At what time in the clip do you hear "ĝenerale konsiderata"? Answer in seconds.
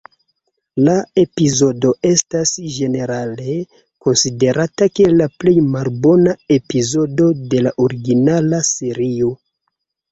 2.79-4.89